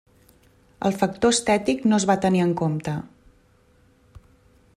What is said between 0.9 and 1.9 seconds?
factor estètic